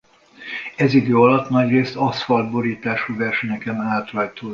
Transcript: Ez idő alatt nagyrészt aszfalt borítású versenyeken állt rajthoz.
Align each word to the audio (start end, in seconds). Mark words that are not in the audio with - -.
Ez 0.75 0.93
idő 0.93 1.15
alatt 1.17 1.49
nagyrészt 1.49 1.95
aszfalt 1.95 2.51
borítású 2.51 3.15
versenyeken 3.17 3.79
állt 3.81 4.11
rajthoz. 4.11 4.49